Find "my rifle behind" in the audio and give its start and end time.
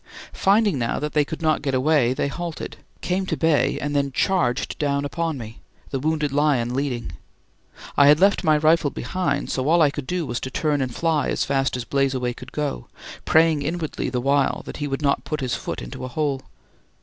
8.43-9.51